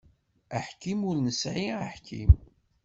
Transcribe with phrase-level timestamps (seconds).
[0.57, 2.31] Aḥkim ur nesεi aḥkim.